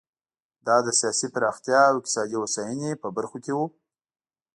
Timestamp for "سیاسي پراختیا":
0.99-1.81